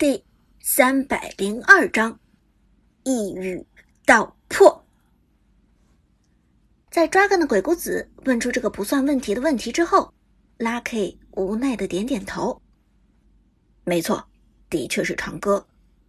[0.00, 0.24] 第
[0.60, 2.18] 三百零二章
[3.04, 3.66] 一语
[4.06, 4.82] 道破。
[6.90, 10.14] 在抓根的鬼谷子问出这个不算问题的问题之后
[10.58, 12.62] ，Lucky 无奈的点点头。
[13.84, 14.26] 没错，
[14.70, 15.66] 的确是长歌，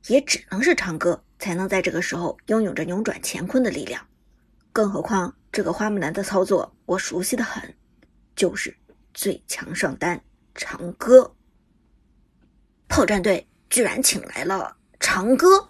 [0.08, 4.08] 也只能是长歌才能在这个时候拥有着扭转乾坤的力量。
[4.72, 7.76] 更何况这个花木兰的操作我熟悉的很，
[8.38, 8.74] 就是
[9.14, 10.24] 最强上单
[10.56, 11.36] 长歌。
[12.88, 13.46] 炮战队。
[13.72, 15.70] 居然请来了长歌，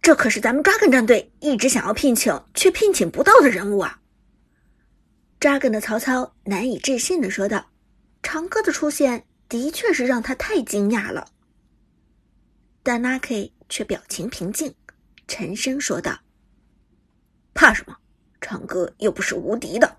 [0.00, 4.00] 这可是咱们抓根战队一直想要聘请却聘请不到的人物啊！
[5.40, 7.66] 扎根的曹操难以置信的说道
[8.22, 11.26] ：“长歌的出现的确是让他太惊讶了。”
[12.84, 14.72] 但 Lucky 却表情平静，
[15.26, 16.20] 沉声说道
[17.52, 17.96] ：“怕什么？
[18.40, 19.96] 长歌又不是无敌的。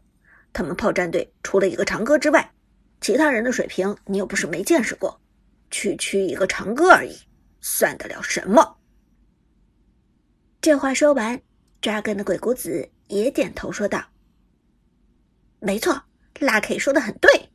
[0.54, 2.54] 他们炮战队除了一个长歌之外，
[3.02, 5.20] 其他人的水平你又不是没见识过。”
[5.72, 7.18] 区区一个长歌而已，
[7.68, 8.78] 算得了什么？
[10.62, 11.42] 这话说完，
[11.82, 14.06] 扎根的鬼谷子也点头说道
[15.60, 16.00] ：“没错，
[16.40, 17.50] 拉 K 说的很对，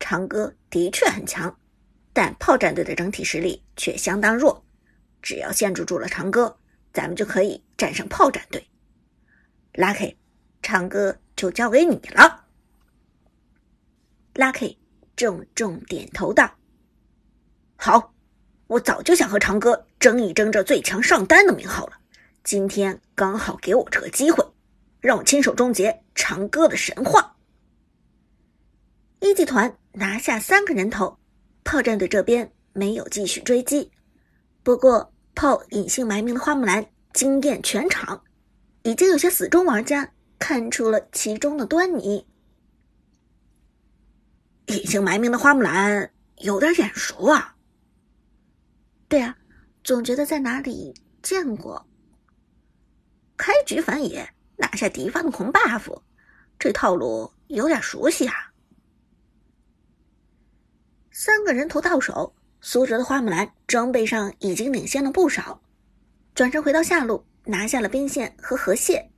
[0.00, 1.56] 长歌的确很强，
[2.12, 4.64] 但炮战队的整体实力却相当弱。
[5.22, 6.58] 只要限制住了长歌，
[6.92, 8.68] 咱们就可以战胜炮战队。
[9.74, 10.18] 拉 K，
[10.60, 12.46] 长歌就交给你了。”
[14.34, 14.76] 拉 K
[15.14, 16.52] 重重点头道。
[17.76, 18.11] 好，
[18.72, 21.92] 我早就想和长歌争一争这最强上单的名号了。
[22.42, 24.42] 今天刚好给我这个机会，
[24.98, 27.36] 让我亲手终结长歌的神话。
[29.20, 31.18] 一级团拿下三个人头，
[31.64, 33.90] 炮战队这边没有继续追击。
[34.62, 38.24] 不过，炮隐姓埋名的花木兰惊艳全场，
[38.84, 42.26] 已经有些死忠玩家看出了其中的端倪。
[44.68, 47.54] 隐姓埋名的花木兰有点眼熟啊。
[49.12, 49.36] 对啊，
[49.84, 51.86] 总觉得在哪里见过。
[53.36, 56.00] 开局反野拿下敌方的红 buff，
[56.58, 58.34] 这套路有点熟悉啊。
[61.10, 65.60] 三个人头到手，苏哲的花木兰装备上已经领先了不少。
[66.34, 69.10] 转身回到下路，拿下了兵线和河蟹。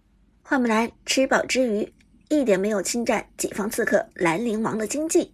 [0.42, 1.94] 花木兰吃饱之余，
[2.30, 5.32] 一点没有侵占己方刺客兰陵王的经济。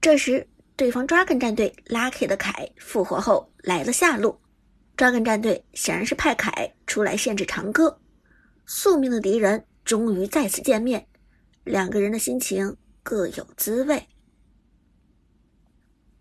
[0.00, 0.46] 这时。
[0.80, 4.40] 对方抓根战队 Lucky 的凯复活后来了下路，
[4.96, 8.00] 抓根战队显然是派凯出来限制长歌。
[8.64, 11.06] 宿命的敌人终于再次见面，
[11.64, 14.08] 两个人的心情各有滋味。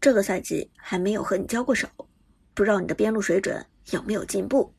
[0.02, 1.88] 这个赛季还没有和你交过手，
[2.54, 4.74] 不知道你的边路水准有没有进步？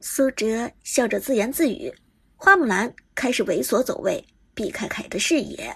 [0.00, 1.90] 苏哲笑着自言自语，
[2.36, 4.22] 花木兰开始猥琐走位，
[4.52, 5.74] 避开凯的视野。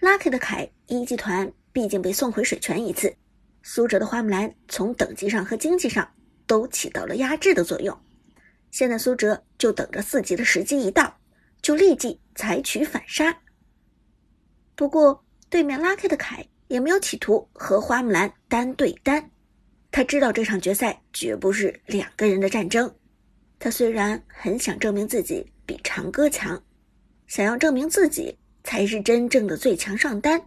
[0.00, 3.14] Lucky 的凯一级团毕竟被送回水泉一次，
[3.62, 6.10] 苏哲的花木兰从等级上和经济上
[6.46, 8.00] 都起到了压制的作用。
[8.70, 11.18] 现在苏哲就等着四级的时机一到，
[11.60, 13.42] 就立即采取反杀。
[14.74, 19.30] 不过对面 Lucky 的凯也没有企图和花木兰单对单，
[19.90, 22.96] 他知道这场决赛绝不是两个人的战争。
[23.58, 26.62] 他虽然很想证明自己比长歌强，
[27.26, 28.38] 想要证明自己。
[28.70, 30.40] 才是真正的最强上单，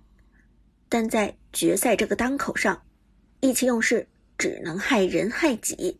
[0.88, 2.82] 但在决赛这个当口上，
[3.42, 4.08] 意气用事
[4.38, 6.00] 只能害人害己。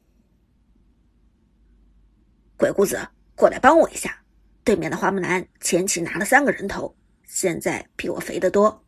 [2.56, 2.98] 鬼谷子，
[3.36, 4.24] 过来帮我一下！
[4.64, 6.96] 对面的花木兰前期拿了三个人头，
[7.26, 8.86] 现在比我肥得多。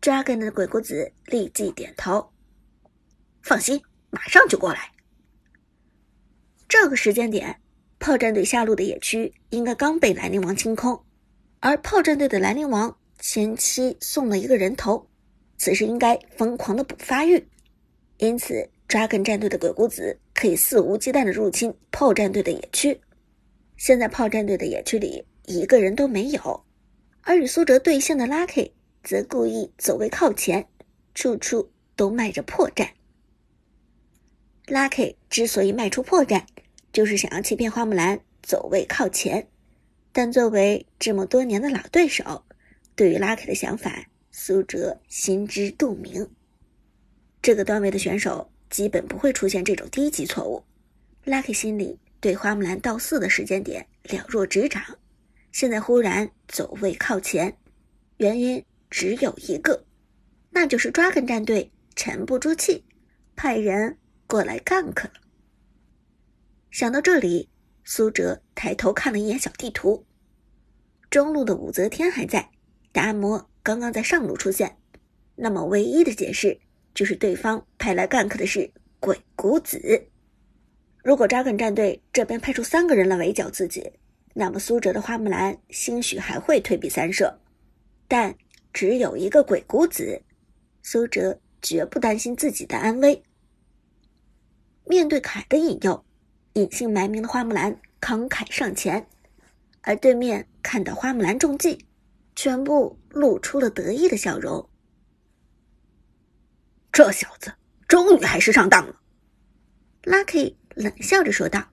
[0.00, 2.32] Dragon 的鬼谷子立即点头，
[3.42, 4.92] 放心，马上就过来。
[6.66, 7.60] 这个时间点，
[7.98, 11.04] 炮战队下路的野区应该刚被兰陵王清空。
[11.64, 15.08] 而炮战队的兰陵王前期送了一个人头，
[15.58, 17.46] 此时应该疯狂的补发育，
[18.18, 23.00] 因此抓根战队的鬼谷子可以肆无忌惮的入侵炮战队的野区。
[23.76, 26.64] 现在炮战队的野区里一个人都没有，
[27.20, 28.72] 而与苏哲对线的 Lucky
[29.04, 30.66] 则故意走位靠前，
[31.14, 32.88] 处处都迈着破绽。
[34.66, 36.42] Lucky 之所以迈出破绽，
[36.92, 39.46] 就是想要欺骗花木兰走位靠前。
[40.14, 42.44] 但作为这么多年的老对手，
[42.94, 46.28] 对于 Lucky 的想法，苏哲心知肚明。
[47.40, 50.62] 这个段位的选手基本不会出现这种低级错误。
[51.24, 54.82] Lucky 心里对花木兰到四的时间点了若指掌，
[55.50, 57.56] 现在忽然走位靠前，
[58.18, 59.86] 原因只有一个，
[60.50, 62.84] 那就是抓根战队沉不住气，
[63.34, 65.12] 派人过来 gank 了。
[66.70, 67.48] 想到这里。
[67.84, 70.04] 苏哲抬头看了一眼小地图，
[71.10, 72.50] 中路的武则天还在，
[72.92, 74.78] 达摩刚刚在上路出现，
[75.36, 76.60] 那么唯一的解释
[76.94, 80.06] 就是对方派来干 k 的是鬼谷子。
[81.02, 83.92] 如果扎根战队这边派出三个人来围剿自己，
[84.34, 87.40] 那么苏哲的花木兰兴许还会退避三舍。
[88.06, 88.36] 但
[88.72, 90.22] 只有一个鬼谷子，
[90.82, 93.22] 苏哲绝不担心自己的安危。
[94.84, 96.04] 面对凯的引诱，
[96.54, 99.06] 隐姓埋名的花木兰慷慨上前，
[99.80, 101.86] 而对面看到花木兰中计，
[102.36, 104.68] 全部露出了得意的笑容。
[106.92, 107.54] 这小子
[107.88, 109.00] 终于还是上当了
[110.02, 111.70] ，Lucky 冷笑着说道：“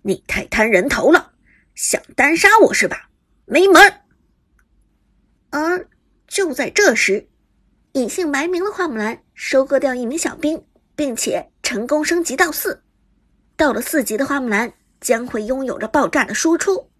[0.00, 1.34] 你太贪人头了，
[1.74, 3.10] 想单杀我是吧？
[3.44, 4.00] 没门！”
[5.50, 5.90] 而
[6.26, 7.28] 就在这时，
[7.92, 10.64] 隐姓埋名的花木兰收割掉一名小兵，
[10.96, 12.83] 并且成功升级到四。
[13.56, 16.90] 到了四级的花木兰将会拥有着爆炸的输出，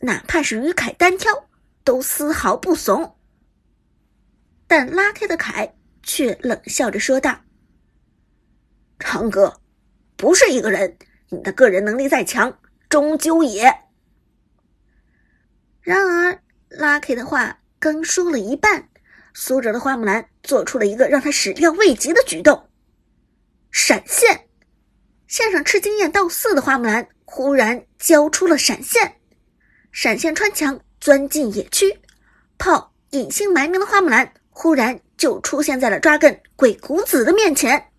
[0.00, 1.48] 哪怕是与凯单挑，
[1.84, 3.16] 都丝毫不怂。
[4.66, 5.74] 但拉开的凯。
[6.02, 7.42] 却冷笑着说道
[8.98, 9.60] ：“长哥，
[10.16, 10.96] 不是一个人，
[11.28, 12.58] 你的个人能力再强，
[12.88, 13.70] 终究也……”
[15.82, 18.88] 然而，Lucky 的话刚说了一半，
[19.34, 22.70] 苏哲的花木兰做出了一个让他始料未及的举动——
[23.70, 24.48] 闪现。
[25.30, 29.14] 线上吃经验到四的花木兰忽然交出了闪现，
[29.92, 32.00] 闪现穿墙钻进野区，
[32.58, 35.00] 炮隐姓埋名的花木兰忽然。
[35.20, 37.92] 就出现在了抓根鬼谷子的面前。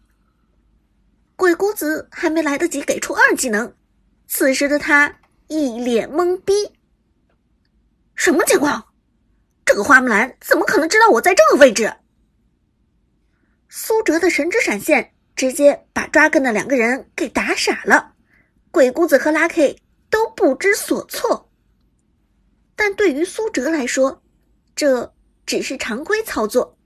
[1.35, 3.75] 鬼谷子还没来得及给出二技能，
[4.27, 6.51] 此时的他一脸懵逼。
[8.15, 8.87] 什么情况？
[9.63, 11.93] 这个花木兰怎么可能知道我在这个位置？
[13.69, 18.13] 苏哲的神之闪现直接把抓根的两个人给打傻了，
[18.69, 19.75] 鬼谷子和 Lucky
[20.07, 21.49] 都不知所措。
[22.75, 24.21] 但对于苏哲来说，
[24.75, 25.15] 这
[25.47, 26.77] 只是常规操作。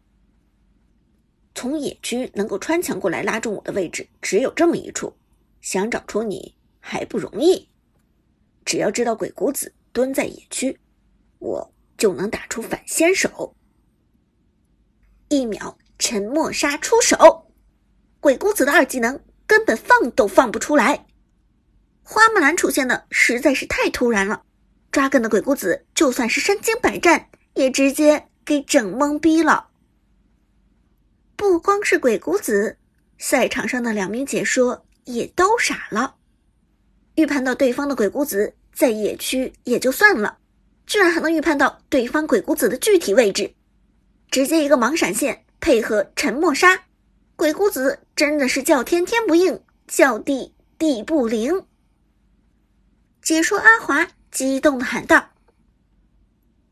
[1.53, 5.13] 从野区能够穿墙过来拉中我的位置只有这么一处，
[5.59, 7.67] 想找出你还不容易。
[8.63, 10.79] 只要知道鬼谷子蹲在野区，
[11.39, 13.53] 我就能打出反先手。
[15.27, 17.44] 一秒沉默杀出手，
[18.25, 21.05] 鬼谷子的二技能根本放都放不出来。
[22.01, 24.41] 花木兰出现的实在是太突然了，
[24.91, 29.67] 抓根的鬼谷子就算是身经百战，也直接给整懵逼了。
[31.35, 32.79] 不光是鬼谷子，
[33.19, 36.15] 赛场上的两名解说也都傻了。
[37.13, 40.39] 预判到对方的鬼谷子在野区也就算了，
[40.87, 43.53] 居然还能预判到对方鬼谷子的具体位置，
[44.31, 46.85] 直接一个盲闪现配合沉默杀，
[47.35, 51.65] 鬼谷子真的是叫天天不应，叫地地不灵。
[53.21, 55.31] 解说阿华激动的喊道：“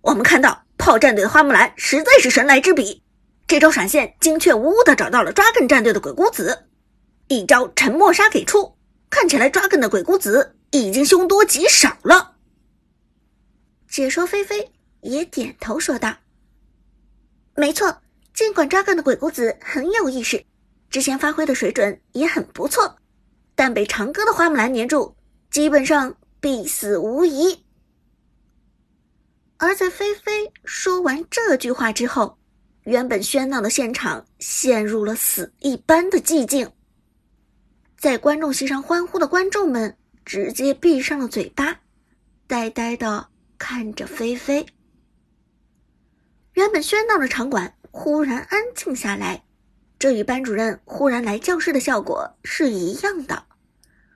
[0.01, 3.03] 我们看到炮战队的花木兰实在是神来之笔。”
[3.45, 6.69] 这招闪现精确无误的找到了抓根战队的鬼谷子，
[7.27, 8.77] 一招沉默杀给出，
[9.09, 12.37] 看起来抓根的鬼谷子已经凶多吉少了。
[13.89, 14.71] 解说菲菲
[15.01, 16.15] 也点头说道
[17.53, 18.01] ：“没错，
[18.33, 20.45] 尽管抓根的鬼谷子很有意识，
[20.93, 22.99] 之前发挥的水准也很不错，
[23.55, 25.15] 但被长歌的花木兰粘住，
[25.49, 27.65] 基本上必死无疑。”
[29.57, 32.37] 而在菲菲说完这句话之后。
[32.83, 36.69] 原本喧闹的现场陷入了死一般的寂静，
[37.97, 41.79] 在观众席上欢呼的观众们直接闭上了嘴巴，
[42.45, 44.65] 呆呆的看着菲菲。
[46.55, 49.45] 原本喧闹的场馆忽然安静下来，
[50.03, 53.45] 这与班主任忽然来教室的效果是一样的。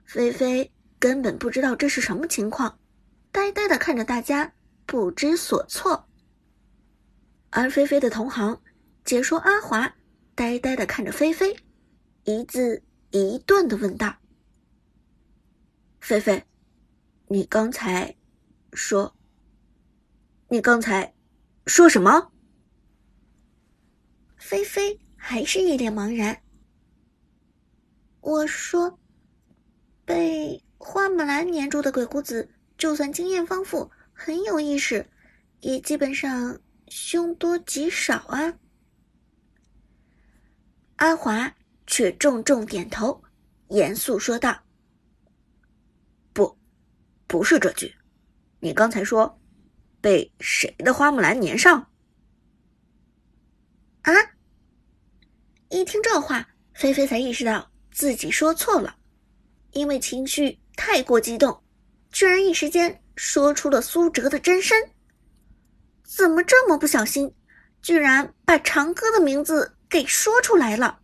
[0.04, 2.78] 菲菲根本不知道这是什么情况，
[3.32, 4.52] 呆呆的看着大家，
[4.86, 6.10] 不知所措。
[7.52, 8.62] 而菲菲的同行
[9.06, 9.96] 解说阿华
[10.36, 11.56] 呆呆的看着菲菲，
[12.26, 14.14] 一字一顿的问道
[16.02, 16.44] ：“菲菲，
[17.30, 18.14] 你刚才
[18.74, 19.16] 说，
[20.50, 21.14] 你刚才
[21.66, 22.34] 说什么？”
[24.36, 26.42] 菲菲还是一脸茫然。
[28.22, 28.98] 我说
[30.06, 35.10] ：“被花木兰粘住的鬼谷子，就算经验丰富，很有意识，
[35.60, 38.58] 也基本上。”凶多吉少啊！
[40.96, 41.54] 阿华
[41.86, 43.22] 却重重点头，
[43.68, 44.64] 严肃说道
[46.32, 46.58] ：“不，
[47.28, 47.94] 不是这句。
[48.62, 49.38] 你刚才说
[50.00, 51.92] 被谁的花木兰粘上？”
[54.04, 54.14] 啊！
[55.70, 58.96] 一听这话，菲菲才意识到自己说错了，
[59.72, 61.62] 因为情绪太过激动，
[62.12, 64.92] 居然一时间说出了苏哲的真身。
[66.06, 67.36] 怎么这么不小心，
[67.82, 71.00] 居然把长歌的名字给说出来了。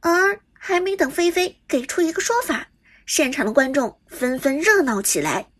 [0.00, 2.68] 而还没等菲菲给出一个说法，
[3.06, 5.50] 现场的观众纷纷热闹起来。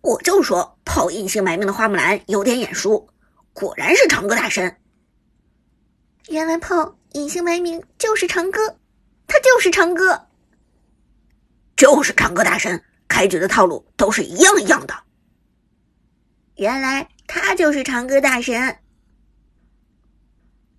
[0.00, 3.08] 我就说泡隐姓埋名的花木兰有点眼熟，
[3.52, 4.76] 果然是长歌大神。
[6.28, 8.78] 原来炮隐姓埋名就是长歌，
[9.26, 10.28] 他就是长歌，
[11.76, 12.82] 就是长歌大神。
[13.08, 14.94] 开局的套路都是一样一样的。
[16.56, 18.78] 原来他就是长歌大神。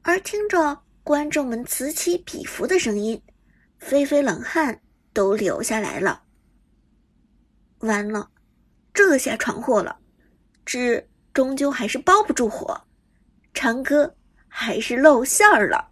[0.04, 3.22] 而听着观众们此起彼伏的声音，
[3.80, 6.24] 菲菲冷汗都流下来了。
[7.80, 8.30] 完了，
[8.94, 9.98] 这下闯祸了，
[10.64, 12.80] 纸终究还是包不住火，
[13.56, 14.16] 长歌
[14.50, 15.90] 还是露馅儿了。